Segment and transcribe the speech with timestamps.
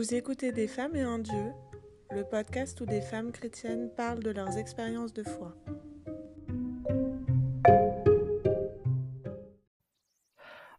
[0.00, 1.52] Vous écoutez Des femmes et un Dieu,
[2.10, 5.54] le podcast où des femmes chrétiennes parlent de leurs expériences de foi.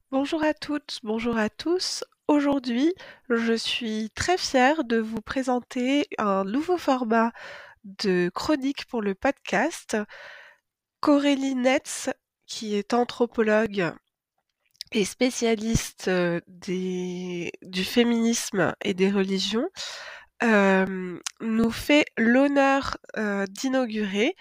[0.09, 2.03] Bonjour à toutes, bonjour à tous.
[2.27, 2.95] Aujourd'hui,
[3.29, 7.31] je suis très fière de vous présenter un nouveau format
[7.83, 9.97] de chronique pour le podcast.
[10.99, 12.09] Corélie Netz,
[12.47, 13.93] qui est anthropologue
[14.91, 16.09] et spécialiste
[16.67, 19.69] du féminisme et des religions,
[20.41, 22.97] nous fait l'honneur
[23.49, 24.35] d'inaugurer.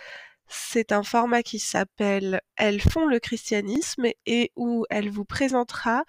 [0.49, 6.05] C'est un format qui s'appelle Elles font le christianisme et où elle vous présentera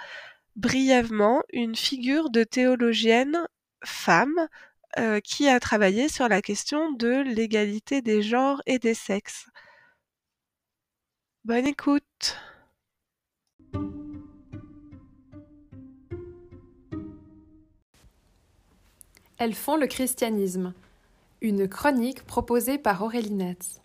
[0.56, 3.48] brièvement une figure de théologienne
[3.86, 4.48] femme
[5.24, 9.46] qui a travaillé sur la question de l'égalité des genres et des sexes.
[11.44, 12.38] Bonne écoute.
[19.44, 20.72] Elles font le christianisme.
[21.42, 23.82] Une chronique proposée par Aurélie Netz.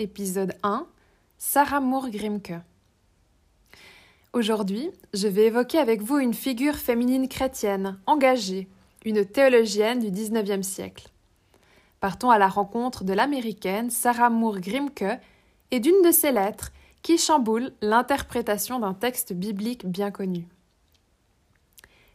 [0.00, 0.84] Épisode 1
[1.38, 2.54] Sarah Moore Grimke.
[4.32, 8.66] Aujourd'hui, je vais évoquer avec vous une figure féminine chrétienne, engagée,
[9.04, 11.06] une théologienne du XIXe siècle.
[12.00, 15.20] Partons à la rencontre de l'américaine Sarah Moore Grimke
[15.70, 16.72] et d'une de ses lettres
[17.04, 20.48] qui chamboule l'interprétation d'un texte biblique bien connu.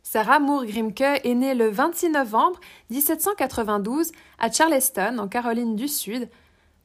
[0.04, 2.60] Sarah Moore Grimke est née le 26 novembre
[2.90, 6.30] 1792 à Charleston, en Caroline du Sud,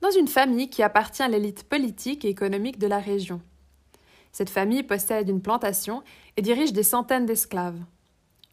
[0.01, 3.43] dans une famille qui appartient à l'élite politique et économique de la région.
[4.31, 6.05] Cette famille possède une plantation
[6.37, 7.81] et dirige des centaines d'esclaves.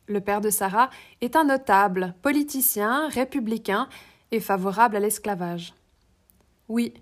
[0.08, 0.90] Le père de Sarah
[1.22, 3.88] est un notable, politicien, républicain
[4.32, 5.76] et favorable à l'esclavage.
[6.70, 6.96] Oui,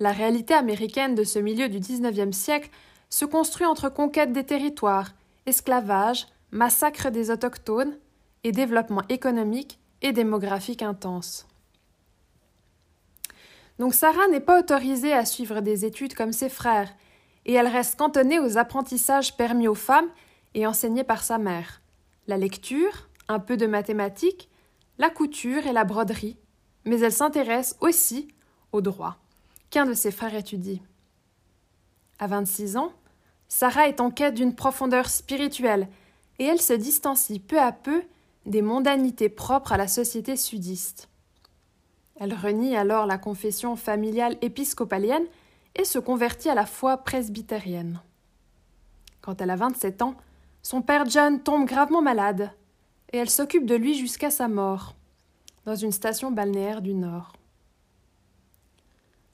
[0.00, 2.70] la réalité américaine de ce milieu du XIXe siècle
[3.10, 5.10] se construit entre conquête des territoires,
[5.44, 7.96] esclavage, massacre des autochtones
[8.44, 11.46] et développement économique et démographique intense.
[13.78, 16.92] Donc Sarah n'est pas autorisée à suivre des études comme ses frères,
[17.46, 20.10] et elle reste cantonnée aux apprentissages permis aux femmes
[20.54, 21.80] et enseignés par sa mère
[22.30, 24.48] la lecture, un peu de mathématiques,
[24.98, 26.38] la couture et la broderie,
[26.84, 28.28] mais elle s'intéresse aussi
[28.72, 29.18] au droit,
[29.70, 30.80] qu'un de ses frères étudie.
[32.20, 32.92] À 26 ans,
[33.48, 35.88] Sarah est en quête d'une profondeur spirituelle
[36.40, 38.02] et elle se distancie peu à peu
[38.46, 41.10] des mondanités propres à la société sudiste.
[42.16, 45.26] Elle renie alors la confession familiale épiscopalienne
[45.76, 48.00] et se convertit à la foi presbytérienne.
[49.20, 50.14] Quand elle a 27 ans,
[50.62, 52.50] son père John tombe gravement malade
[53.12, 54.94] et elle s'occupe de lui jusqu'à sa mort,
[55.66, 57.34] dans une station balnéaire du Nord.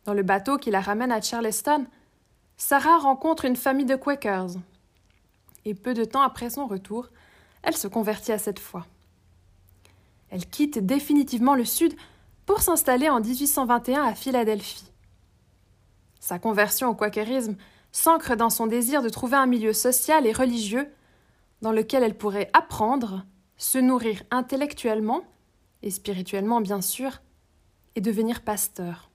[0.04, 1.86] Dans le bateau qui la ramène à Charleston,
[2.56, 4.56] Sarah rencontre une famille de Quakers,
[5.66, 7.08] et peu de temps après son retour,
[7.62, 8.86] elle se convertit à cette foi.
[10.30, 11.94] Elle quitte définitivement le Sud
[12.46, 14.90] pour s'installer en 1821 à Philadelphie.
[16.20, 17.56] Sa conversion au quakerisme
[17.90, 20.88] s'ancre dans son désir de trouver un milieu social et religieux
[21.62, 23.24] dans lequel elle pourrait apprendre,
[23.56, 25.24] se nourrir intellectuellement
[25.82, 27.20] et spirituellement bien sûr,
[27.96, 29.10] et devenir pasteur.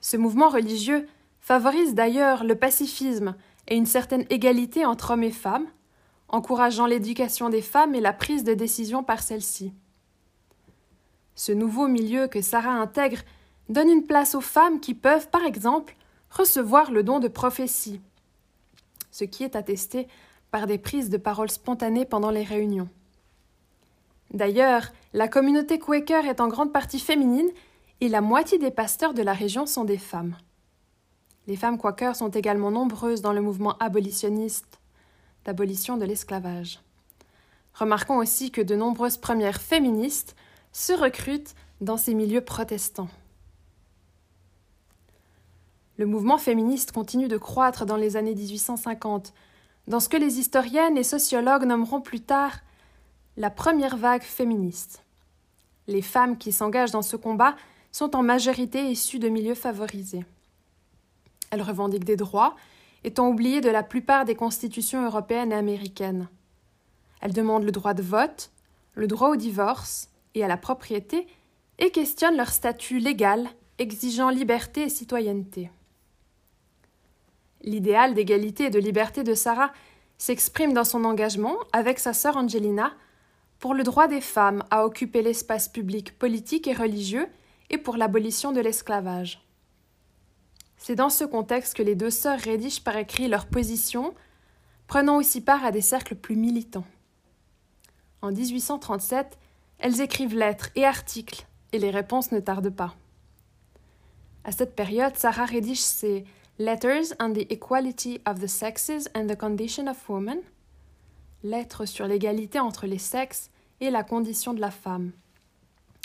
[0.00, 1.08] Ce mouvement religieux
[1.40, 3.36] favorise d'ailleurs le pacifisme
[3.68, 5.66] et une certaine égalité entre hommes et femmes,
[6.28, 9.72] encourageant l'éducation des femmes et la prise de décision par celles-ci.
[11.34, 13.22] Ce nouveau milieu que Sarah intègre
[13.68, 15.96] donne une place aux femmes qui peuvent, par exemple,
[16.30, 18.00] recevoir le don de prophétie,
[19.10, 20.08] ce qui est attesté
[20.50, 22.88] par des prises de parole spontanées pendant les réunions.
[24.32, 27.50] D'ailleurs, la communauté Quaker est en grande partie féminine
[28.00, 30.36] et la moitié des pasteurs de la région sont des femmes.
[31.46, 34.78] Les femmes quakers sont également nombreuses dans le mouvement abolitionniste
[35.44, 36.80] d'abolition de l'esclavage.
[37.74, 40.36] Remarquons aussi que de nombreuses premières féministes
[40.72, 43.10] se recrutent dans ces milieux protestants.
[45.98, 49.32] Le mouvement féministe continue de croître dans les années 1850,
[49.86, 52.52] dans ce que les historiennes et sociologues nommeront plus tard
[53.36, 55.04] la première vague féministe.
[55.86, 57.54] Les femmes qui s'engagent dans ce combat
[57.92, 60.24] sont en majorité issues de milieux favorisés.
[61.54, 62.56] Elle revendique des droits,
[63.04, 66.28] étant oubliée de la plupart des constitutions européennes et américaines.
[67.20, 68.50] Elle demande le droit de vote,
[68.94, 71.28] le droit au divorce et à la propriété,
[71.78, 73.48] et questionne leur statut légal,
[73.78, 75.70] exigeant liberté et citoyenneté.
[77.62, 79.72] L'idéal d'égalité et de liberté de Sarah
[80.18, 82.92] s'exprime dans son engagement, avec sa sœur Angelina,
[83.60, 87.28] pour le droit des femmes à occuper l'espace public politique et religieux
[87.70, 89.43] et pour l'abolition de l'esclavage.
[90.86, 94.12] C'est dans ce contexte que les deux sœurs rédigent par écrit leur position,
[94.86, 96.84] prenant aussi part à des cercles plus militants.
[98.20, 99.38] En 1837,
[99.78, 102.94] elles écrivent lettres et articles, et les réponses ne tardent pas.
[104.44, 106.26] À cette période, Sarah rédige ses
[106.58, 110.40] Letters on the Equality of the Sexes and the Condition of Woman,
[111.44, 113.48] Lettres sur l'égalité entre les sexes
[113.80, 115.12] et la condition de la femme.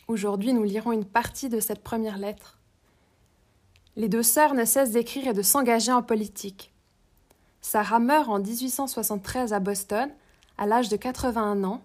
[0.08, 2.59] Aujourd'hui, nous lirons une partie de cette première lettre.
[4.00, 6.72] Les deux sœurs ne cessent d'écrire et de s'engager en politique.
[7.60, 10.10] Sarah meurt en 1873 à Boston,
[10.58, 11.82] à l'âge de 81 ans,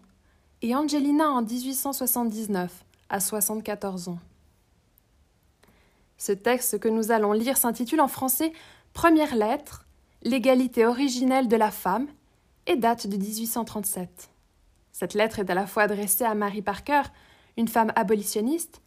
[0.62, 4.20] et Angelina en 1879, à 74 ans.
[6.16, 8.52] Ce texte que nous allons lire s'intitule en français
[8.92, 9.84] Première lettre,
[10.22, 12.06] l'égalité originelle de la femme,
[12.68, 14.30] et date de 1837.
[14.92, 17.02] Cette lettre est à la fois adressée à Mary Parker,
[17.56, 18.82] une femme abolitionniste,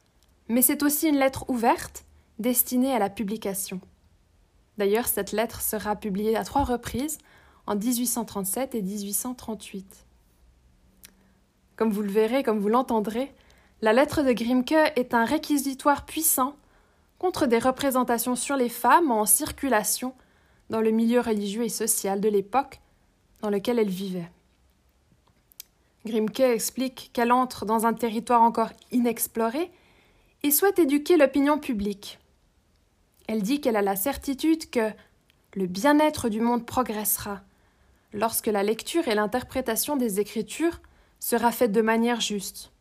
[0.48, 2.06] mais c'est aussi une lettre ouverte
[2.40, 3.82] destinée à la publication.
[4.78, 7.18] D'ailleurs, cette lettre sera publiée à trois reprises,
[7.66, 10.06] en 1837 et 1838.
[11.76, 13.34] Comme vous le verrez, comme vous l'entendrez,
[13.82, 16.56] la lettre de Grimke est un réquisitoire puissant
[17.20, 20.14] contre des représentations sur les femmes en circulation
[20.70, 22.80] dans le milieu religieux et social de l'époque
[23.42, 24.30] dans lequel elle vivait.
[26.06, 29.72] Grimke explique qu'elle entre dans un territoire encore inexploré
[30.44, 32.20] et souhaite éduquer l'opinion publique.
[33.28, 34.92] Elle dit qu'elle a la certitude que
[35.54, 37.42] le bien-être du monde progressera
[38.14, 40.82] lorsque la lecture et l'interprétation des Écritures
[41.20, 42.72] sera faite de manière juste.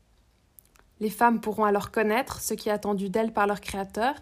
[1.00, 4.14] Les femmes pourront alors connaître ce qui est attendu d'elles par leur Créateur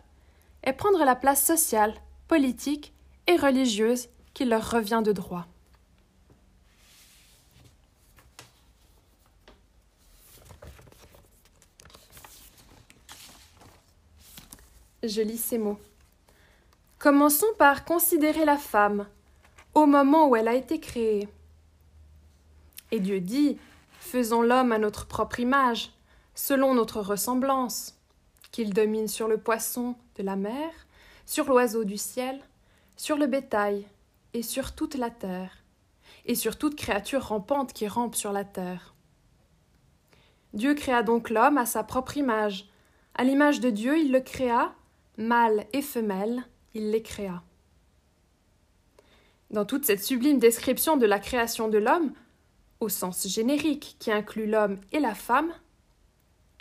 [0.65, 1.95] et prendre la place sociale,
[2.27, 2.95] politique
[3.27, 5.47] et religieuse qui leur revient de droit.
[15.03, 15.79] Je lis ces mots.
[17.05, 19.07] Commençons par considérer la femme
[19.75, 21.29] au moment où elle a été créée.
[22.93, 23.59] Et Dieu dit
[23.99, 25.93] Faisons l'homme à notre propre image,
[26.35, 28.01] selon notre ressemblance,
[28.53, 30.71] qu'il domine sur le poisson de la mer,
[31.27, 32.41] sur l'oiseau du ciel,
[32.97, 33.87] sur le bétail,
[34.33, 35.63] et sur toute la terre,
[36.25, 38.95] et sur toute créature rampante qui rampe sur la terre.
[40.55, 42.67] Dieu créa donc l'homme à sa propre image.
[43.15, 44.73] À l'image de Dieu, il le créa,
[45.19, 47.43] mâle et femelle, il les créa.
[49.51, 52.13] Dans toute cette sublime description de la création de l'homme,
[52.81, 55.53] au sens générique qui inclut l'homme et la femme,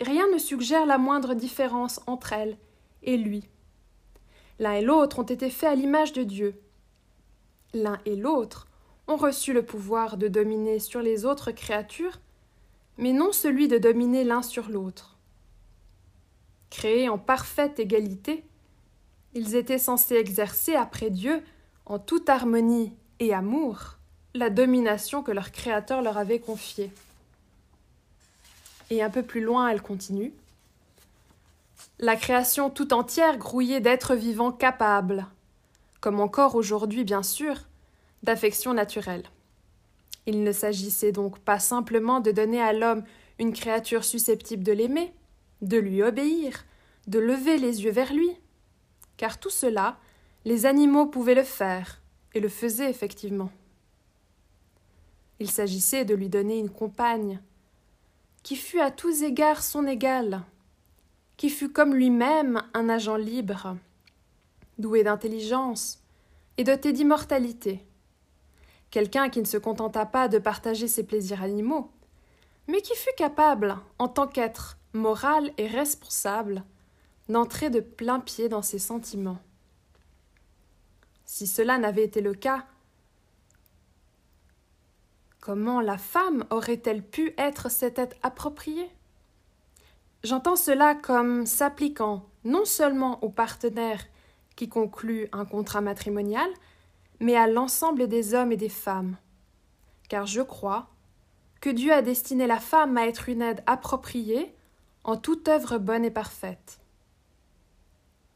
[0.00, 2.56] rien ne suggère la moindre différence entre elle
[3.02, 3.48] et lui.
[4.58, 6.54] L'un et l'autre ont été faits à l'image de Dieu.
[7.72, 8.68] L'un et l'autre
[9.08, 12.20] ont reçu le pouvoir de dominer sur les autres créatures,
[12.96, 15.18] mais non celui de dominer l'un sur l'autre.
[16.70, 18.44] Créés en parfaite égalité,
[19.34, 21.42] ils étaient censés exercer après Dieu,
[21.86, 23.98] en toute harmonie et amour,
[24.32, 26.90] la domination que leur Créateur leur avait confiée.
[28.90, 30.32] Et un peu plus loin, elle continue.
[31.98, 35.26] La création tout entière grouillait d'êtres vivants capables,
[36.00, 37.56] comme encore aujourd'hui bien sûr,
[38.22, 39.24] d'affection naturelle.
[40.26, 43.04] Il ne s'agissait donc pas simplement de donner à l'homme
[43.38, 45.12] une créature susceptible de l'aimer,
[45.60, 46.64] de lui obéir,
[47.06, 48.30] de lever les yeux vers lui,
[49.16, 49.98] car tout cela,
[50.44, 52.00] les animaux pouvaient le faire,
[52.34, 53.50] et le faisaient effectivement.
[55.40, 57.40] Il s'agissait de lui donner une compagne,
[58.42, 60.42] qui fût à tous égards son égale,
[61.36, 63.76] qui fût comme lui-même un agent libre,
[64.78, 66.00] doué d'intelligence
[66.56, 67.84] et doté d'immortalité,
[68.90, 71.90] quelqu'un qui ne se contenta pas de partager ses plaisirs animaux,
[72.68, 76.64] mais qui fut capable, en tant qu'être moral et responsable,
[77.28, 79.38] d'entrer de plein pied dans ses sentiments.
[81.24, 82.66] Si cela n'avait été le cas,
[85.40, 88.90] comment la femme aurait-elle pu être cette être appropriée
[90.22, 94.04] J'entends cela comme s'appliquant non seulement aux partenaires
[94.56, 96.48] qui concluent un contrat matrimonial,
[97.20, 99.16] mais à l'ensemble des hommes et des femmes.
[100.08, 100.88] Car je crois
[101.60, 104.54] que Dieu a destiné la femme à être une aide appropriée
[105.02, 106.78] en toute œuvre bonne et parfaite.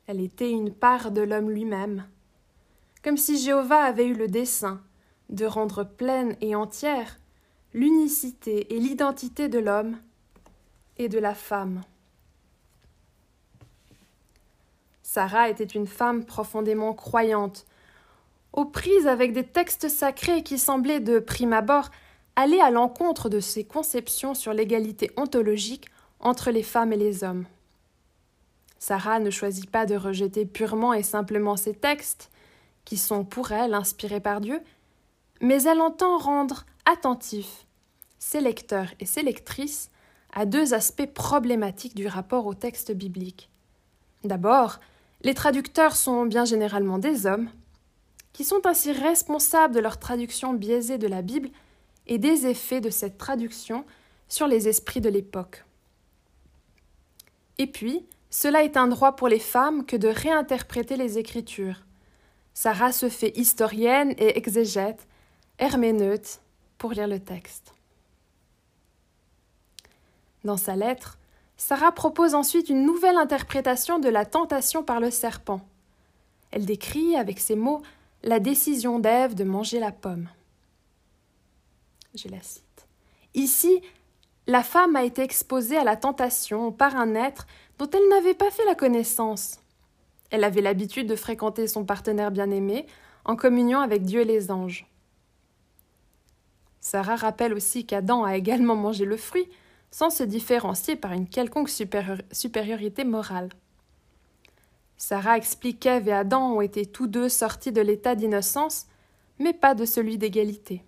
[0.08, 2.06] Elle était une part de l'homme lui-même,
[3.04, 4.80] comme si Jéhovah avait eu le dessein
[5.28, 7.20] de rendre pleine et entière
[7.74, 9.98] l'unicité et l'identité de l'homme
[10.96, 11.82] et de la femme.
[15.02, 17.66] Sarah était une femme profondément croyante,
[18.54, 21.90] aux prises avec des textes sacrés qui semblaient de prime abord
[22.34, 27.44] aller à l'encontre de ses conceptions sur l'égalité ontologique entre les femmes et les hommes.
[28.78, 32.30] Sarah ne choisit pas de rejeter purement et simplement ces textes,
[32.84, 34.60] qui sont pour elle inspirés par Dieu,
[35.40, 37.66] mais elle entend rendre attentif
[38.18, 39.90] ses lecteurs et ses lectrices
[40.32, 43.50] à deux aspects problématiques du rapport au texte biblique.
[44.24, 44.80] D'abord,
[45.22, 47.50] les traducteurs sont bien généralement des hommes,
[48.32, 51.50] qui sont ainsi responsables de leur traduction biaisée de la Bible
[52.06, 53.84] et des effets de cette traduction
[54.28, 55.64] sur les esprits de l'époque.
[57.58, 61.84] Et puis, cela est un droit pour les femmes que de réinterpréter les Écritures.
[62.54, 65.06] Sarah se fait historienne et exégète,
[65.58, 66.40] herméneute,
[66.76, 67.72] pour lire le texte.
[70.44, 71.18] Dans sa lettre,
[71.56, 75.60] Sarah propose ensuite une nouvelle interprétation de la tentation par le serpent.
[76.50, 77.82] Elle décrit, avec ces mots,
[78.22, 80.28] la décision d'Ève de manger la pomme.
[82.14, 82.62] Je la cite.
[83.34, 83.82] Ici,
[84.46, 87.46] la femme a été exposée à la tentation par un être
[87.78, 89.60] dont elle n'avait pas fait la connaissance.
[90.30, 92.86] Elle avait l'habitude de fréquenter son partenaire bien-aimé
[93.24, 94.86] en communion avec Dieu et les anges.
[96.80, 99.48] Sarah rappelle aussi qu'Adam a également mangé le fruit,
[99.90, 103.48] sans se différencier par une quelconque supériorité morale.
[104.96, 108.86] Sarah explique qu'Ève et Adam ont été tous deux sortis de l'état d'innocence,
[109.38, 110.82] mais pas de celui d'égalité.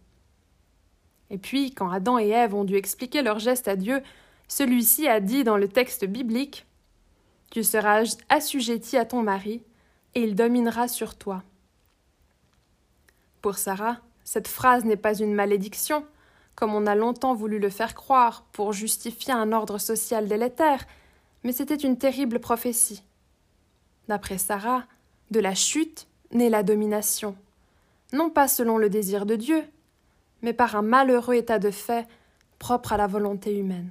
[1.30, 4.02] Et puis, quand Adam et Ève ont dû expliquer leur geste à Dieu,
[4.48, 6.66] celui-ci a dit dans le texte biblique
[7.50, 9.62] Tu seras assujetti à ton mari,
[10.14, 11.42] et il dominera sur toi.
[13.42, 16.04] Pour Sarah, cette phrase n'est pas une malédiction,
[16.54, 20.86] comme on a longtemps voulu le faire croire, pour justifier un ordre social délétère,
[21.42, 23.02] mais c'était une terrible prophétie.
[24.08, 24.84] D'après Sarah,
[25.30, 27.36] de la chute naît la domination,
[28.12, 29.64] non pas selon le désir de Dieu,
[30.42, 32.06] mais par un malheureux état de fait
[32.58, 33.90] propre à la volonté humaine.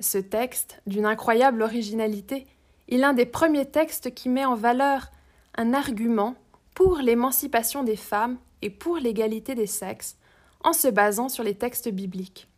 [0.00, 2.46] Ce texte, d'une incroyable originalité,
[2.88, 5.10] est l'un des premiers textes qui met en valeur
[5.56, 6.34] un argument
[6.74, 10.16] pour l'émancipation des femmes et pour l'égalité des sexes,
[10.64, 12.48] en se basant sur les textes bibliques.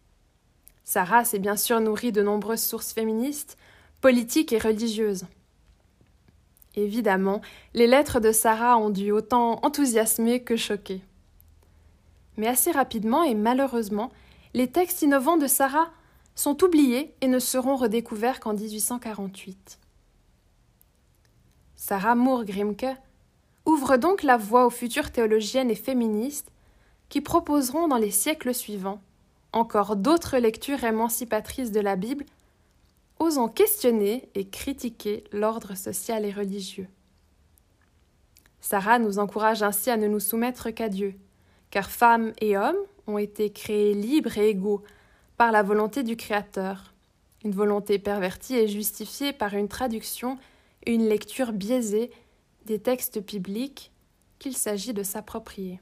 [0.84, 3.58] Sarah s'est bien sûr nourrie de nombreuses sources féministes,
[4.00, 5.26] politiques et religieuses.
[6.76, 7.40] Évidemment,
[7.74, 11.02] les lettres de Sarah ont dû autant enthousiasmer que choquer.
[12.36, 14.12] Mais assez rapidement et malheureusement,
[14.54, 15.90] les textes innovants de Sarah
[16.36, 19.80] sont oubliés et ne seront redécouverts qu'en 1848.
[21.74, 22.86] Sarah Moore Grimke
[23.64, 26.52] ouvre donc la voie aux futures théologiennes et féministes
[27.08, 29.00] qui proposeront dans les siècles suivants
[29.56, 32.26] encore d'autres lectures émancipatrices de la Bible,
[33.18, 36.88] osant questionner et critiquer l'ordre social et religieux.
[38.60, 41.14] Sarah nous encourage ainsi à ne nous soumettre qu'à Dieu,
[41.70, 42.76] car femmes et hommes
[43.06, 44.82] ont été créés libres et égaux
[45.36, 46.92] par la volonté du Créateur,
[47.44, 50.38] une volonté pervertie et justifiée par une traduction
[50.84, 52.10] et une lecture biaisée
[52.64, 53.92] des textes bibliques
[54.38, 55.80] qu'il s'agit de s'approprier.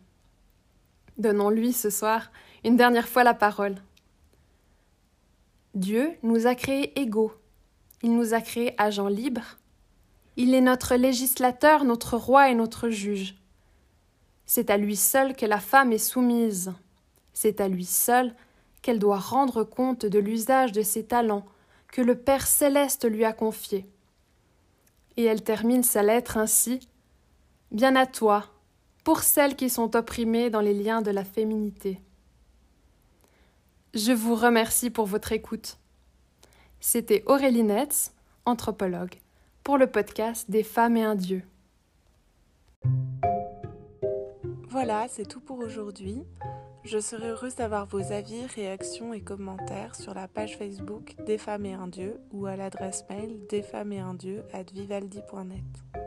[1.18, 2.30] Donnons-lui ce soir
[2.64, 3.76] une dernière fois la parole.
[5.74, 7.32] Dieu nous a créés égaux.
[8.02, 9.58] Il nous a créés agents libres.
[10.36, 13.36] Il est notre législateur, notre roi et notre juge.
[14.46, 16.72] C'est à lui seul que la femme est soumise.
[17.32, 18.34] C'est à lui seul
[18.84, 21.46] qu'elle doit rendre compte de l'usage de ses talents
[21.88, 23.88] que le Père céleste lui a confiés.
[25.16, 26.80] Et elle termine sa lettre ainsi
[27.70, 28.44] Bien à toi,
[29.02, 31.98] pour celles qui sont opprimées dans les liens de la féminité.
[33.94, 35.78] Je vous remercie pour votre écoute.
[36.78, 38.12] C'était Aurélie Netz,
[38.44, 39.14] anthropologue,
[39.62, 41.42] pour le podcast Des femmes et un Dieu.
[44.74, 46.24] Voilà, c'est tout pour aujourd'hui.
[46.82, 51.64] Je serai heureuse d'avoir vos avis, réactions et commentaires sur la page Facebook Des femmes
[51.64, 56.03] et un Dieu ou à l'adresse mail desfemmesetundieu at vivaldi.net.